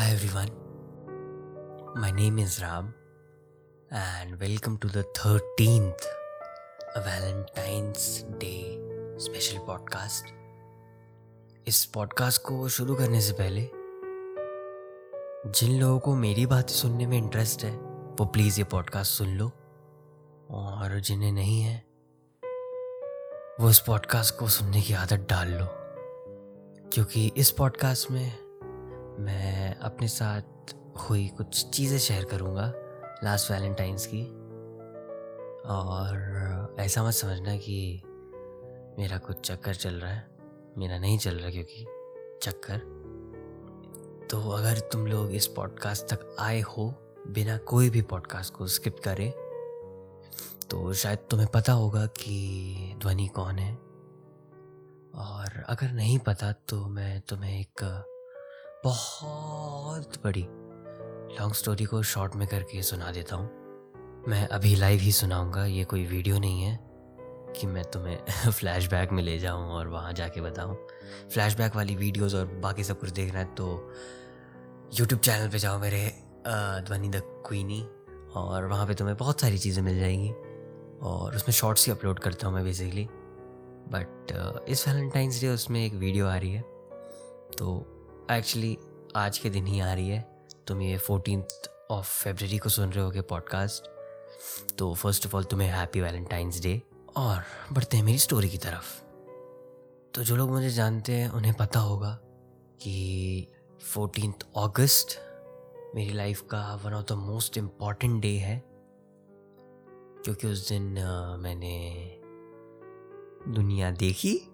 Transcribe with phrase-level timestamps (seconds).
[0.00, 0.50] Hi everyone,
[1.94, 2.94] my name is Ram
[3.90, 6.06] and welcome to the 13th
[6.96, 8.06] Valentine's
[8.38, 8.62] Day
[9.18, 10.32] special podcast
[11.68, 13.68] इस podcast को शुरू करने से पहले
[15.50, 17.76] जिन लोगों को मेरी बातें सुनने में इंटरेस्ट है
[18.20, 19.52] वो प्लीज़ ये पॉडकास्ट सुन लो
[20.50, 21.78] और जिन्हें नहीं है
[23.60, 25.66] वो इस पॉडकास्ट को सुनने की आदत डाल लो
[26.92, 28.39] क्योंकि इस पॉडकास्ट में
[29.20, 32.72] मैं अपने साथ हुई कुछ चीज़ें शेयर करूँगा
[33.24, 34.22] लास्ट वैलेंटाइंस की।
[35.68, 38.02] और ऐसा मत समझना कि
[38.98, 40.28] मेरा कुछ चक्कर चल रहा है।
[40.78, 41.84] मेरा नहीं चल रहा क्योंकि
[42.42, 42.78] चक्कर।
[44.30, 46.90] तो अगर तुम लोग इस पॉडकास्ट तक आए हो,
[47.26, 49.30] बिना कोई भी पॉडकास्ट को स्किप करे
[50.70, 53.74] तो शायद तुम्हें पता होगा कि ध्वनि कौन है।
[55.14, 57.84] और अगर नहीं पता तो मैं तुम्हें एक
[58.84, 60.42] बहुत बड़ी।
[61.38, 65.84] लॉन्ग स्टोरी को शॉर्ट में करके सुना देता हूँ। मैं अभी लाइव ही सुनाऊँगा, ये
[65.84, 66.78] कोई वीडियो नहीं है
[67.56, 68.18] कि मैं तुम्हें
[68.50, 70.76] फ्लैशबैक में ले जाऊँ और वहाँ जाके बताऊँ।
[71.32, 73.92] फ्लैशबैक वाली वीडियोस और बाकी सब कुछ देखना है तो
[74.94, 76.14] यूट्यूब चैनल पे जाओ मेरे
[76.86, 77.82] ध्वनि द क्वीनी
[78.34, 80.30] और वहाँ पे तुम्हें बहुत सारी चीज़ें मिल जाएँगी
[81.02, 83.08] और उसमें शॉर्ट्स ही अपलोड करता हूँ मैं बेसिकली
[83.92, 86.62] बट इस वैलेंटाइंस डे उसमें एक वीडियो आ रही है
[87.58, 87.96] तो
[88.30, 88.78] एक्चुअली
[89.16, 91.44] आज के दिन ही आ रही है। तुम ये फोर्टीन
[91.90, 93.84] ऑफ़ फेबररी को सुन रहे हो गए पॉडकास्ट
[94.78, 96.82] तो फ़र्स्ट ऑफ़ ऑल तुम्हें हैप्पी वैलेंटाइंस डे
[97.16, 97.42] और
[97.72, 99.02] बढ़ते हैं मेरी स्टोरी की तरफ़।
[100.14, 102.18] तो जो लोग मुझे जानते हैं, उन्हें पता होगा
[102.82, 103.46] कि
[103.94, 105.06] फोर्टीन अगस्त
[105.94, 108.62] मेरी लाइफ का one of the most important day है।
[110.24, 110.82] क्योंकि उस दिन
[111.40, 112.06] मैंने
[113.48, 114.49] दुनिया देखी।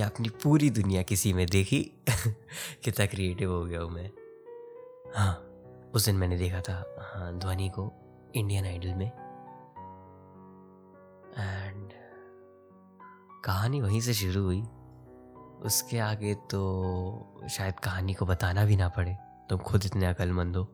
[0.00, 1.92] या अपनी पूरी दुनिया किसी में देखी?
[2.84, 4.10] कितना क्रिएटिव हो गया हूँ मैं।
[5.14, 5.44] हाँ
[5.94, 7.92] उस दिन मैंने देखा था हाँ ध्वनि को
[8.34, 9.06] इंडियन आइडल में।
[11.38, 11.92] एंड
[13.44, 14.62] कहानी वहीं से शुरू हुई।
[15.66, 16.60] उसके आगे तो
[17.50, 19.16] शायद कहानी को बताना भी ना पड़े।
[19.50, 20.68] तुम खुद इतने अकलमंद हो।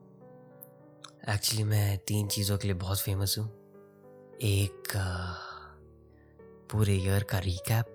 [1.29, 3.47] एक्चुअली मैं तीन चीज़ों के लिए बहुत फ़ेमस हूँ।
[4.35, 4.93] एक
[6.71, 7.94] पूरे ईयर का रिकैप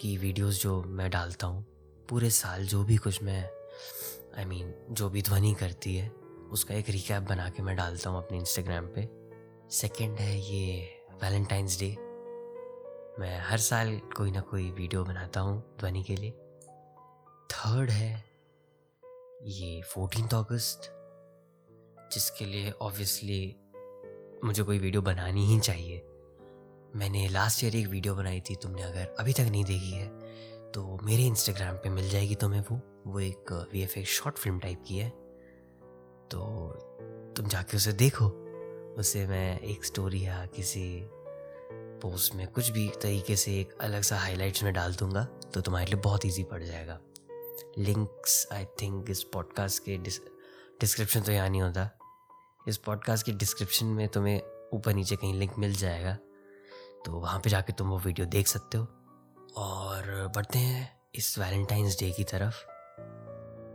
[0.00, 1.66] की वीडियोस जो मैं डालता हूँ
[2.08, 3.50] पूरे साल जो भी कुछ मैं
[4.36, 6.08] आई I मीन mean, जो भी ध्वनि करती है
[6.52, 9.08] उसका एक रिकैप बना के मैं डालता हूँ अपने इंस्टाग्राम पे।
[9.70, 11.96] सेकंड है ये वैलेंटाइंस डे
[13.18, 16.30] मैं हर साल कोई ना कोई वीडियो बनाता हूँ ध्वनि के लिए।
[17.50, 18.24] थर्ड है
[19.42, 20.94] ये फोर्टीन अगस्त
[22.12, 23.56] जिसके लिए ऑब्वियसली
[24.44, 26.07] मुझे कोई वीडियो बनानी ही चाहिए।
[26.96, 30.08] मैंने लास्ट ईयर एक वीडियो बनाई थी, तुमने अगर अभी तक नहीं देखी है
[30.72, 34.82] तो मेरे इंस्टाग्राम पे मिल जाएगी तुम्हें वो। वो एक V F short film type
[34.88, 35.08] की है।
[36.30, 36.38] तो
[37.36, 38.26] तुम जाके उसे देखो।
[38.98, 40.84] उसे मैं एक स्टोरी या किसी
[42.02, 45.24] पोस्ट में कुछ भी तरीके से एक अलग सा हाईलाइट्स में डाल दूँगा
[45.54, 46.98] तो तुम्हारे लिए बहुत इजी पड़ जाएगा।
[47.78, 51.90] लिंक्स आई थिंक इस पॉडकास्ट के डिस्क्रिप्शन तो यहाँ नहीं होता।
[52.68, 54.40] इस पॉडकास्ट के डिस्क्रिप्शन में तुम्हें
[54.72, 56.16] ऊपर नीचे कहीं लिंक मिल जाएगा।
[57.04, 58.86] तो वहाँ पे जाके तुम वो वीडियो देख सकते हो।
[59.56, 62.54] और बढ़ते हैं इस वैलेंटाइंस डे की तरफ़।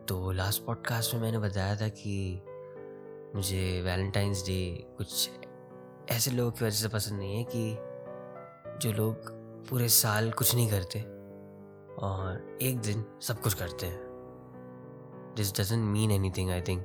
[0.05, 2.43] तो लास्ट पॉडकास्ट में मैंने बताया था कि
[3.35, 5.29] मुझे वैलेंटाइंस डे कुछ
[6.11, 7.77] ऐसे लोगों की वजह से पसंद नहीं है कि
[8.77, 9.15] जो लोग
[9.69, 11.01] पूरे साल कुछ नहीं करते
[11.95, 14.01] और एक दिन सब कुछ करते हैं।
[15.35, 16.81] This doesn't mean anything I think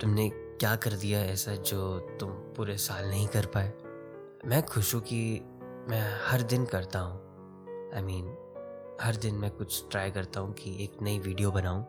[0.00, 3.72] तुमने क्या कर दिया ऐसा जो तुम पूरे साल नहीं कर पाए?
[4.46, 5.40] मैं खुश हूँ कि
[5.88, 7.18] मैं हर दिन करता हूँ।
[7.94, 8.26] आई मीन
[9.00, 11.86] हर दिन मैं कुछ ट्राई करता हूँ कि एक नई वीडियो बनाऊँ।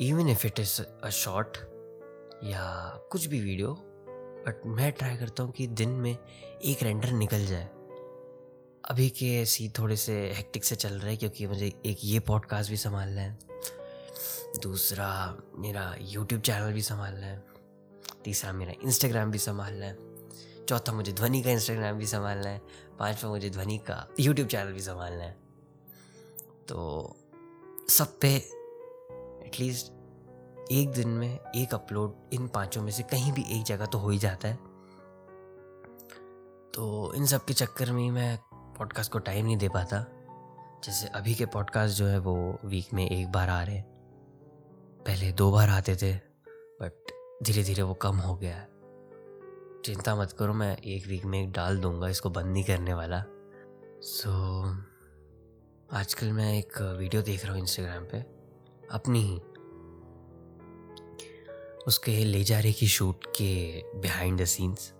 [0.00, 1.56] Even if it is a short
[2.44, 3.76] या कुछ भी वीडियो
[4.46, 6.16] बट मैं ट्राई करता हूँ कि दिन में
[6.64, 7.68] एक रेंडर निकल जाए।
[8.84, 12.70] अभी के ऐसी थोड़े से हेक्टिक से चल रहा है क्योंकि मुझे एक ये पॉडकास्ट
[12.70, 13.38] भी संभालना है।
[14.62, 17.44] दूसरा मेरा यूट्यूब चैनल भी संभालना है।
[18.24, 20.15] तीसरा मेरा इंस्टाग्राम भी संभालना है।
[20.68, 22.62] चौथा, मुझे ध्वनि का इंस्टाग्राम भी संभालना है।
[22.98, 25.36] पांचवा, मुझे ध्वनि का यूट्यूब चैनल भी संभालना है।
[26.68, 27.16] तो
[27.88, 28.34] सब पे
[29.46, 29.92] एटलीस्ट
[30.72, 34.08] एक दिन में एक अपलोड इन पाँचों में से कहीं भी एक जगह तो हो
[34.08, 34.54] ही जाता है।
[36.74, 40.06] तो इन सब के चक्कर में मैं पॉडकास्ट को टाइम नहीं दे पाता।
[40.84, 43.82] जैसे अभी के पॉडकास्ट जो है वो वीक में एक बार आ रहे
[45.06, 46.16] पहले दो बार आते थे
[46.82, 47.12] बट
[47.42, 48.75] धीरे धीरे वो कम हो गया है।
[49.86, 53.22] चिंता मत करो मैं एक वीक में एक डाल दूँगा इसको बंद नहीं करने वाला।
[54.02, 58.18] सो so, आजकल मैं एक वीडियो देख रहा हूँ इंस्टाग्राम पे
[58.92, 59.36] अपनी ही।
[61.86, 64.92] उसके ले जा रहे की शूट के बिहाइंड द सीन्स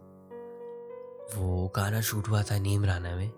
[1.34, 3.30] वो गाना शूट हुआ था नीम राना में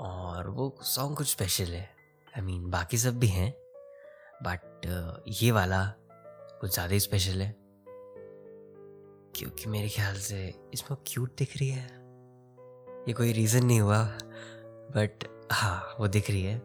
[0.00, 3.50] और वो सॉन्ग कुछ स्पेशल है। आई I मीन mean, बाकी सब भी हैं
[4.42, 5.84] बट ये वाला
[6.60, 7.63] कुछ ज़्यादा ही स्पेशल है।
[9.36, 10.38] क्योंकि मेरे ख्याल से
[10.74, 11.84] इसमें क्यूट दिख रही है।
[13.08, 14.02] ये कोई रीज़न नहीं हुआ
[14.96, 16.56] बट हाँ वो दिख रही है।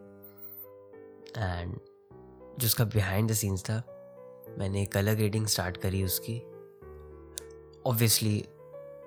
[1.37, 1.73] एंड
[2.59, 3.77] जो उसका बिहाइंड द सीन्स था,
[4.59, 6.37] मैंने एक अलग रीडिंग स्टार्ट करी उसकी।
[7.85, 8.37] ऑब्वियसली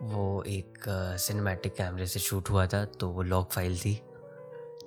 [0.05, 0.85] वो एक
[1.20, 3.94] सिनेमैटिक कैमरे से शूट हुआ था तो वो लॉक फ़ाइल थी।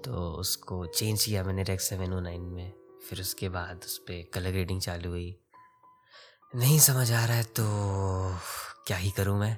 [0.05, 2.73] तो उसको चेंज किया मैंने रेक्स सेवन ओ नाइन में,
[3.09, 5.35] फिर उसके बाद उस पर कलर ग्रेडिंग चालू हुई।
[6.53, 7.63] नहीं समझ आ रहा है तो
[8.87, 9.57] क्या ही करूँ मैं?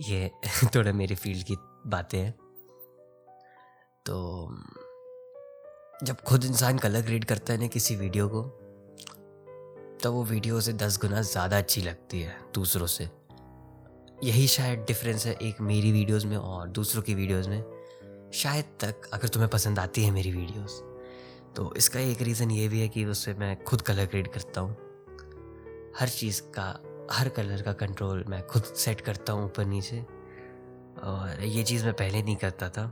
[0.00, 0.30] ये
[0.74, 1.56] थोड़ा मेरी फ़ील्ड की
[1.86, 2.32] बातें हैं।
[4.06, 4.48] तो
[6.04, 8.42] जब खुद इंसान कलर ग्रेड करता है ना किसी वीडियो को
[10.02, 13.08] तो वो वीडियो से दस गुना ज़्यादा अच्छी लगती है दूसरों से।
[14.24, 17.62] यही शायद डिफरेंस है एक मेरी वीडियोस में और दूसरों की वीडियोस में।
[18.34, 20.80] शायद तक अगर तुम्हें पसंद आती है मेरी वीडियोस
[21.56, 24.83] तो इसका एक रीज़न ये भी है कि उससे मैं खुद कलर ग्रेड करता हूँ।
[26.00, 26.80] हर चीज़ का,
[27.10, 30.00] हर कलर का कंट्रोल मैं खुद सेट करता हूँ ऊपर नीचे।
[31.02, 32.86] और ये चीज़ मैं पहले नहीं करता था।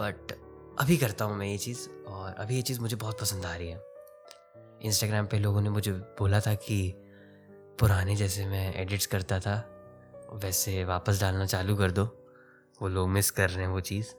[0.00, 0.32] बट
[0.80, 3.68] अभी करता हूँ मैं ये चीज़ और अभी ये चीज़ मुझे बहुत पसंद आ रही
[3.68, 3.84] है।
[4.82, 6.94] इंस्टाग्राम पे लोगों ने मुझे बोला था कि
[7.78, 9.74] पुराने जैसे मैं एडिट्स करता था,
[10.32, 12.04] वैसे वापस डालना चालू कर दो।
[12.82, 14.14] वो लोग मिस कर रहे हैं वो चीज़।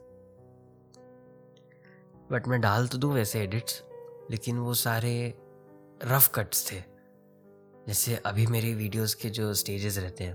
[2.32, 3.82] बट मैं डाल तो दूँ वैसे एडिट्स
[4.30, 5.34] लेकिन वो सारे
[6.04, 6.89] रफ कट्स थे।
[7.90, 10.34] जैसे अभी मेरे वीडियोस के जो स्टेजेस रहते हैं,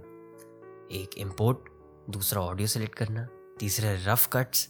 [0.92, 1.70] एक इम्पोर्ट
[2.10, 3.24] दूसरा ऑडियो सेलेक्ट करना,
[3.60, 4.68] तीसरे रफ कट्स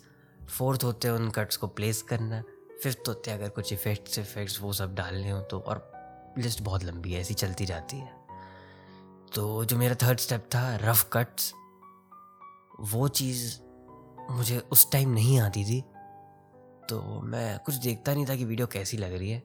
[0.49, 2.41] फोर्थ होते हैं उन कट्स को प्लेस करना
[2.83, 5.81] फिफ्थ होते हैं अगर कुछ इफेक्ट्स इफेक्ट्स वो सब डालने हो तो और
[6.37, 8.13] लिस्ट बहुत लंबी है, ऐसी चलती जाती है।
[9.35, 11.51] तो जो मेरा थर्ड स्टेप था रफ कट्स
[12.91, 13.59] वो चीज़
[14.31, 15.81] मुझे उस टाइम नहीं आती थी।
[16.89, 19.43] तो मैं कुछ देखता नहीं था कि वीडियो कैसी लग रही है।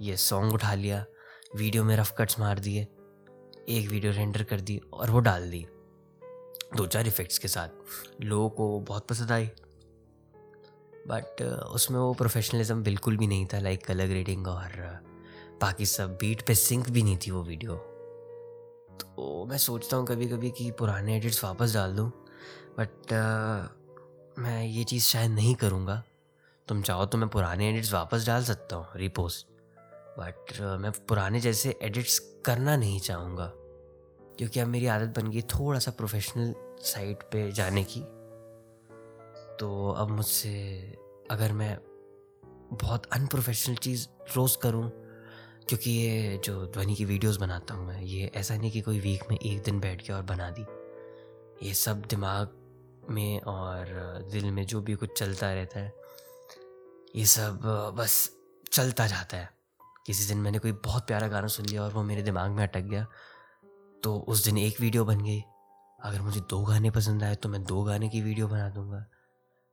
[0.00, 1.04] ये सॉन्ग उठा लिया
[1.54, 2.86] वीडियो में रफ कट्स मार दिए,
[3.68, 5.66] एक वीडियो रेंडर कर दी और वो डाल दी।
[6.76, 9.46] दो चार इफ़ेक्ट्स के साथ लोगों को बहुत पसंद आई।
[11.08, 14.78] बट उसमें वो प्रोफेशनलिज्म बिल्कुल भी नहीं था लाइक कलर ग्रेडिंग और
[15.60, 17.76] बाकी सब बीट पे सिंक भी नहीं थी वो वीडियो।
[18.94, 22.10] तो मैं सोचता हूँ कभी कभी कि पुराने एडिट्स वापस डाल दूँ
[22.78, 23.12] बट
[24.38, 26.02] मैं ये चीज़ शायद नहीं करूँगा।
[26.68, 29.50] तुम चाहो तो मैं पुराने एडिट्स वापस डाल सकता हूँ रिपोस्ट
[30.18, 33.52] बट uh, मैं पुराने जैसे एडिट्स करना नहीं चाहूँगा।
[34.38, 38.00] क्योंकि अब मेरी आदत बन गई थोड़ा सा प्रोफेशनल साइड पे जाने की।
[39.56, 40.54] तो अब मुझसे
[41.30, 41.78] अगर मैं
[42.72, 44.90] बहुत अनप्रोफेशनल चीज़ रोज़ करूँ
[45.68, 49.24] क्योंकि ये जो ध्वनि की वीडियोस बनाता हूँ मैं ये ऐसा नहीं कि कोई वीक
[49.30, 50.66] में एक दिन बैठ के और बना दी।
[51.68, 52.58] ये सब दिमाग
[53.10, 53.84] में और
[54.32, 55.94] दिल में जो भी कुछ चलता रहता है
[57.16, 57.60] ये सब
[57.98, 58.30] बस
[58.72, 59.61] चलता जाता है।
[60.06, 62.80] किसी दिन मैंने कोई बहुत प्यारा गाना सुन लिया और वो मेरे दिमाग में अटक
[62.80, 63.06] गया।
[64.02, 65.42] तो उस दिन एक वीडियो बन गई।
[66.00, 69.04] अगर मुझे दो गाने पसंद आए तो मैं दो गाने की वीडियो बना दूँगा।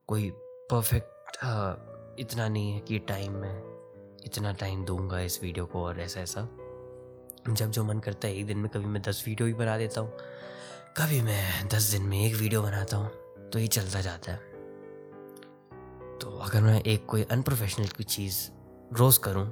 [0.09, 0.29] कोई
[0.71, 1.37] परफेक्ट
[2.19, 6.47] इतना नहीं है कि टाइम में इतना टाइम दूँगा इस वीडियो को और ऐसा ऐसा
[7.49, 10.01] जब जो मन करता है, एक दिन में कभी मैं दस वीडियो भी बना देता
[10.01, 10.11] हूँ।
[10.97, 14.37] कभी मैं दस दिन में एक वीडियो बनाता हूँ तो ये चलता जाता है।
[16.19, 18.37] तो अगर मैं एक कोई अनप्रोफेशनल की चीज़
[18.93, 19.45] रोज़ करूँ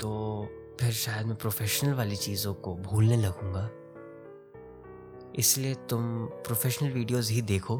[0.00, 0.48] तो
[0.80, 3.70] फिर शायद मैं प्रोफेशनल वाली चीज़ों को भूलने लगूँगा।
[5.38, 7.76] इसलिए तुम प्रोफेशनल वीडियोस ही देखो।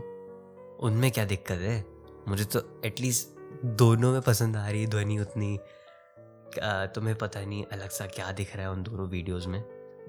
[0.81, 1.85] उनमें क्या दिक्कत है?
[2.29, 5.59] मुझे तो एटलीस्ट दोनों में पसंद आ रही है, ध्वनि उतनी।
[6.95, 9.61] तुम्हें पता नहीं अलग सा क्या दिख रहा है उन दोनों वीडियोस में।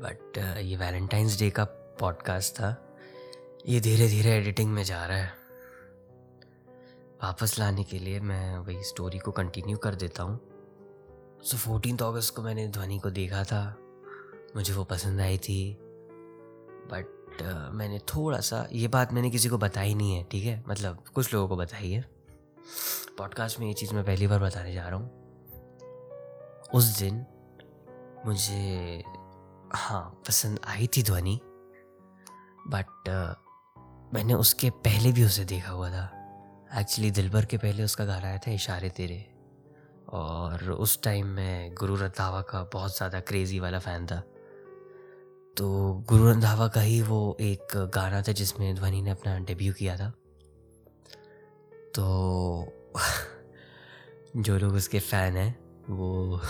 [0.01, 1.63] बट ये वैलेंटाइंस डे का
[1.99, 2.75] पॉडकास्ट था।
[3.67, 5.33] ये धीरे धीरे एडिटिंग में जा रहा है।
[7.23, 10.39] वापस लाने के लिए मैं वही स्टोरी को कंटिन्यू कर देता हूँ।
[11.43, 13.77] सो फोर्टीन अगस्त को मैंने ध्वनि को देखा था।
[14.55, 15.77] मुझे वो पसंद आई थी।
[16.93, 20.63] बट uh, मैंने थोड़ा सा ये बात मैंने किसी को बताई नहीं है ठीक है?
[20.67, 22.09] मतलब कुछ लोगों को बताई है।
[23.17, 25.11] पॉडकास्ट में ये चीज़ मैं पहली बार बताने जा रहा हूँ।
[26.73, 27.25] उस दिन
[28.25, 29.03] मुझे
[29.73, 31.39] हाँ पसंद आई थी ध्वनि।
[32.67, 33.51] बट uh,
[34.13, 36.17] मैंने उसके पहले भी उसे देखा हुआ था।
[36.75, 39.30] एक्चुअली दिलबर के पहले उसका गाना आया था इशारे तेरे।
[40.11, 44.23] और उस टाइम मैं गुरु रंधावा का बहुत ज़्यादा क्रेज़ी वाला फ़ैन था।
[45.57, 49.97] तो गुरु रंधावा का ही वो एक गाना था जिसमें ध्वनि ने अपना डेब्यू किया
[49.97, 50.13] था।
[51.95, 52.05] तो
[54.35, 56.41] जो लोग उसके फ़ैन हैं, वो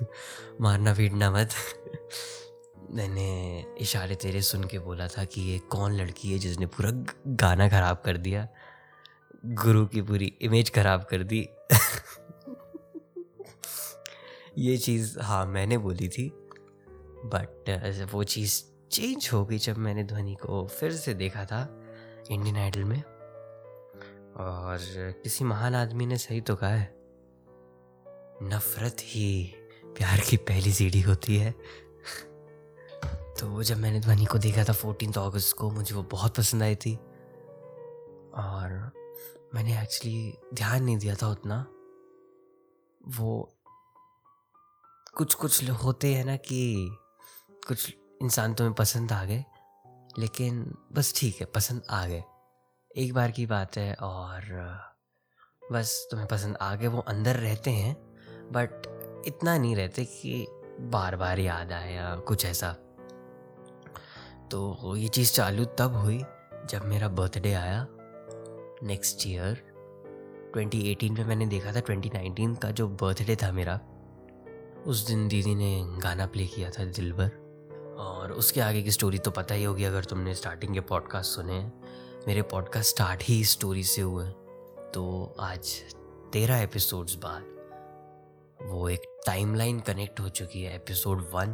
[0.60, 1.48] मारना पीटना मत।
[2.90, 6.90] मैंने इशारे तेरे सुन के बोला था कि ये कौन लड़की है जिसने पूरा
[7.26, 8.48] गाना खराब कर दिया?
[9.44, 11.48] गुरु की पूरी इमेज खराब कर दी।
[14.58, 16.32] ये चीज़ हाँ मैंने बोली थी।
[17.24, 21.82] बट वो चीज़ चेंज हो गई जब मैंने ध्वनि को फिर से देखा था
[22.30, 23.02] इंडियन आइडल में।
[24.36, 24.78] और
[25.22, 26.94] किसी महान आदमी ने सही तो कहा है।
[28.42, 31.52] नफरत ही प्यार की पहली सीढ़ी होती है।
[33.40, 36.76] तो जब मैंने ध्वनि को देखा था फोर्टीन अगस्त को, मुझे वो बहुत पसंद आई
[36.76, 36.96] थी।
[38.34, 38.90] और
[39.54, 41.66] मैंने एक्चुअली ध्यान नहीं दिया था उतना।
[43.08, 43.57] वो
[45.18, 46.88] कुछ कुछ होते हैं ना कि
[47.68, 49.44] कुछ इंसान तुम्हें पसंद आ गए,
[50.18, 52.22] लेकिन बस ठीक है, पसंद आ गए।
[52.96, 54.42] एक बार की बात है और
[55.72, 57.94] बस तुम्हें पसंद आ गए, वो अंदर रहते हैं,
[58.52, 58.86] बट
[59.26, 60.46] इतना नहीं रहते कि
[60.80, 62.72] बार बार याद आए या कुछ ऐसा।
[64.50, 66.18] तो ये चीज़ चालू तब हुई
[66.70, 67.86] जब मेरा बर्थडे आया
[68.82, 69.62] नेक्स्ट ईयर
[70.56, 73.80] 2018 में मैंने देखा था 2019 का जो बर्थडे था मेरा।
[74.86, 77.30] उस दिन दीदी ने गाना प्ले किया था दिल भर।
[77.98, 81.52] और उसके आगे की स्टोरी तो पता ही होगी, अगर तुमने स्टार्टिंग के पॉडकास्ट सुने
[81.52, 84.28] हैं। मेरे पॉडकास्ट स्टार्ट ही स्टोरी से हुए
[84.94, 85.72] तो आज
[86.32, 87.56] तेरह एपिसोड्स बाद
[88.62, 91.52] वो एक टाइमलाइन कनेक्ट हो चुकी है एपिसोड वन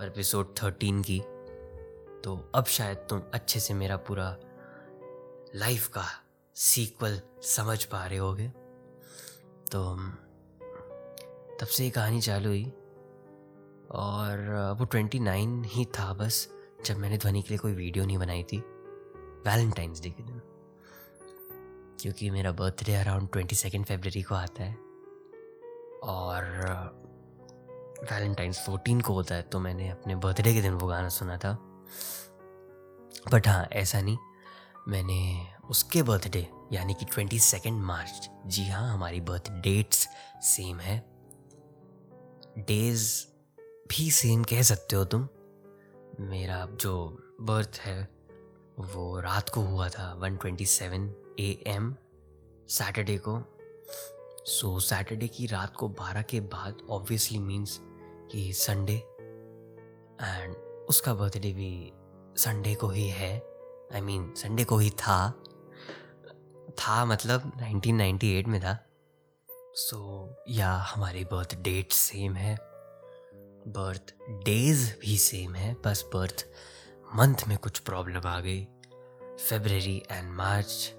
[0.00, 1.18] और एपिसोड थर्टीन की।
[2.24, 4.36] तो अब शायद तुम अच्छे से मेरा पूरा
[5.54, 6.04] लाइफ का
[6.56, 8.48] सीक्वल समझ पा रहे होगे।
[9.72, 9.96] तो
[11.60, 12.64] तब से ये कहानी चालू हुई।
[13.90, 14.36] और
[14.78, 16.48] वो ट्वेंटी नाइन ही था बस,
[16.84, 18.58] जब मैंने ध्वनि के लिए कोई वीडियो नहीं बनाई थी।
[19.46, 20.42] वैलेंटाइंस डे के दिन।
[22.00, 24.74] क्योंकि मेरा birthday around twenty second February को आता है।
[26.02, 26.44] और
[28.02, 31.52] वैलेंटाइंस फोर्टीन को होता है तो मैंने अपने बर्थडे के दिन वो गाना सुना था।
[33.32, 34.18] बट हाँ ऐसा नहीं।
[34.88, 40.08] मैंने उसके बर्थडे यानी कि ट्वेंटी सेकेंड मार्च जी हाँ हमारी बर्थ डेट्स
[40.40, 41.15] सेम है।
[42.58, 43.26] डेज़
[43.88, 45.28] भी सेम कह सकते हो तुम।
[46.20, 48.08] मेरा जो बर्थ है
[48.78, 51.96] वो रात को हुआ था one twenty seven A M
[52.68, 53.42] Saturday को।
[54.44, 57.80] सो so, सैटरडे की रात को बारह के बाद ऑब्वियसली मीन्स
[58.32, 58.96] कि संडे
[60.20, 60.56] एंड
[60.88, 61.92] उसका बर्थडे भी
[62.36, 63.42] संडे को ही है।
[63.94, 65.42] आई मीन संडे को ही था।
[66.70, 68.95] था मतलब 1998 में था।
[69.78, 72.58] सो so, या हमारी बर्थ डेट सेम है।
[73.68, 74.14] बर्थ
[74.44, 76.46] डेज़ भी सेम है बस बर्थ
[77.14, 78.64] मंथ में कुछ प्रॉब्लम आ गई।
[79.22, 80.92] फेबररी एंड मार्च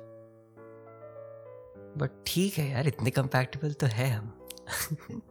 [1.97, 4.49] बट ठीक है यार इतने कंपैक्टेबल तो है हम।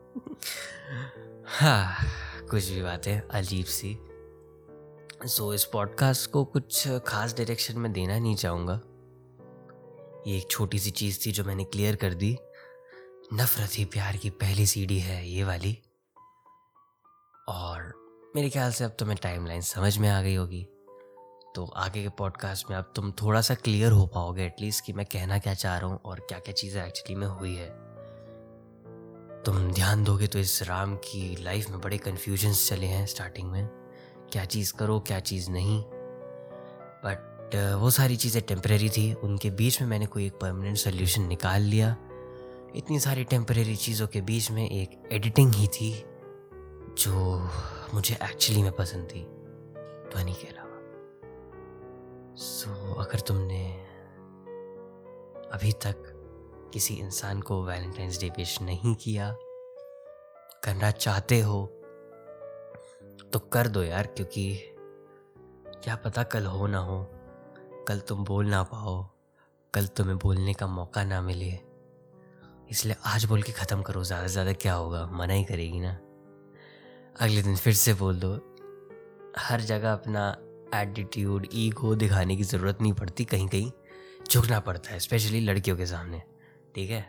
[1.46, 1.96] हाँ
[2.50, 3.98] कुछ भी बात अजीब सी।
[5.26, 8.80] सो so, इस पॉडकास्ट को कुछ खास डायरेक्शन में देना नहीं चाहूँगा।
[10.26, 12.38] ये एक छोटी सी चीज़ थी जो मैंने क्लियर कर दी।
[13.33, 15.78] नफरत ही प्यार की पहली सीढ़ी है ये वाली।
[17.49, 17.92] और
[18.37, 20.66] मेरे ख्याल से अब तुम्हें मैं टाइमलाइन समझ में आ गई होगी।
[21.54, 25.06] तो आगे के पॉडकास्ट में अब तुम थोड़ा सा क्लियर हो पाओगे एटलीस्ट कि मैं
[25.06, 27.68] कहना क्या चाह रहा हूँ और क्या क्या चीज़ें एक्चुअली में हुई है।
[29.42, 33.66] तुम ध्यान दोगे तो इस राम की लाइफ में बड़े कन्फ्यूजन्स चले हैं स्टार्टिंग में।
[34.33, 35.85] क्या चीज़ करो, क्या चीज़ नहीं।
[37.04, 41.62] बट वो सारी चीज़ें टेम्प्रेरी थी। उनके बीच में मैंने कोई एक परमानेंट सोल्यूशन निकाल
[41.62, 41.97] लिया।
[42.76, 46.04] इतनी सारी टेम्प्रेरी चीज़ों के बीच में एक एडिटिंग ही थी
[46.99, 47.38] जो
[47.95, 49.21] मुझे एक्चुअली में पसंद थी
[50.11, 50.76] ध्वनि के अलावा।
[52.37, 53.73] सो so, अगर तुमने
[55.52, 56.02] अभी तक
[56.73, 59.37] किसी इंसान को वैलेंटाइंस डे पेश नहीं किया
[60.64, 61.66] करना चाहते हो
[63.33, 64.59] तो कर दो यार क्योंकि
[65.85, 67.06] क्या पता कल हो ना हो
[67.88, 69.09] कल तुम बोल ना पाओ
[69.75, 71.65] कल तुम्हें बोलने का मौका ना मिले।
[72.70, 75.04] इसलिए आज बोल के ख़त्म करो, ज़्यादा से ज़्यादा क्या होगा?
[75.12, 75.90] मना ही करेगी ना।
[77.20, 78.35] अगले दिन फिर से बोल दो,
[79.38, 80.28] हर जगह अपना
[80.75, 83.70] एटीट्यूड ईगो दिखाने की ज़रूरत नहीं पड़ती कहीं कहीं
[84.30, 86.23] झुकना पड़ता है स्पेशली लड़कियों के सामने।
[86.75, 87.04] ठीक है?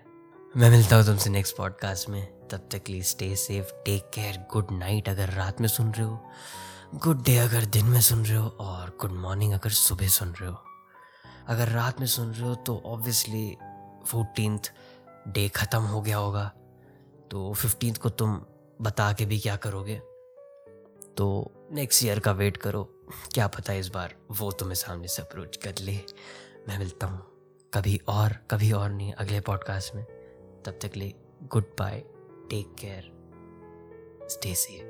[0.55, 4.71] मैं मिलता हूँ तुमसे नेक्स्ट पॉडकास्ट में। तब तक लिए stay safe take care good
[4.71, 6.21] night अगर रात में सुन रहे हो।
[6.95, 10.49] गुड डे अगर दिन में सुन रहे हो और गुड मॉर्निंग अगर सुबह सुन रहे
[10.49, 10.57] हो।
[11.47, 13.57] अगर रात में सुन रहे हो तो ऑब्वियसली
[14.05, 14.71] फोर्टीनथ
[15.27, 16.51] डे ख़त्म हो गया होगा
[17.31, 18.35] तो फिफ्टीन को तुम
[18.81, 19.95] बता के भी क्या करोगे?
[21.17, 22.83] तो नेक्स्ट ईयर का वेट करो।
[23.33, 25.99] क्या पता इस बार वो तुम्हें सामने से अप्रोच कर ले।
[26.67, 27.19] मैं मिलता हूँ
[27.73, 30.03] कभी और कभी और नहीं, अगले पॉडकास्ट में।
[30.65, 31.99] तब तक ले good bye
[32.49, 33.11] take care
[34.31, 34.86] stay safe